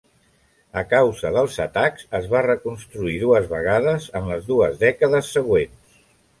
A 0.81 0.83
causa 0.93 1.31
dels 1.35 1.57
atacs 1.65 2.07
es 2.21 2.25
va 2.33 2.41
reconstruir 2.47 3.15
dues 3.27 3.47
vegades 3.53 4.11
en 4.23 4.33
les 4.33 4.51
dues 4.51 4.85
dècades 4.89 5.33
següents. 5.39 6.05